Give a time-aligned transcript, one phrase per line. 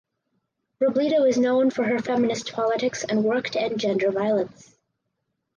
[0.81, 4.75] Robledo is known for her feminist politics and work to end gender violence.